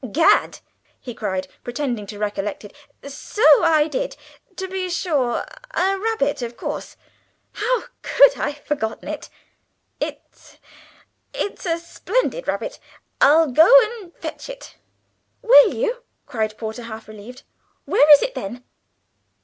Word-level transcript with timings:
"Gad!" 0.11 0.61
he 0.99 1.13
cried, 1.13 1.47
pretending 1.63 2.07
to 2.07 2.17
recollect 2.17 2.65
it, 2.65 2.73
"so 3.07 3.43
I 3.63 3.87
did 3.87 4.17
to 4.55 4.67
be 4.67 4.89
sure, 4.89 5.45
a 5.75 5.95
rabbit, 5.99 6.41
of 6.41 6.57
course, 6.57 6.97
how 7.51 7.83
could 8.01 8.35
I 8.35 8.53
forget 8.53 9.03
it? 9.03 9.29
It's 9.99 10.57
it's 11.35 11.67
a 11.67 11.77
splendid 11.77 12.47
rabbit. 12.47 12.79
I'll 13.21 13.51
go 13.51 13.71
and 13.91 14.11
fetch 14.17 14.49
it!" 14.49 14.75
"Will 15.43 15.71
you?" 15.71 16.01
cried 16.25 16.57
Porter, 16.57 16.81
half 16.85 17.07
relieved. 17.07 17.43
"Where 17.85 18.11
is 18.13 18.23
it, 18.23 18.33
then?" 18.33 18.63